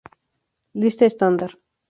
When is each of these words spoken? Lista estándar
Lista 0.79 1.05
estándar 1.05 1.51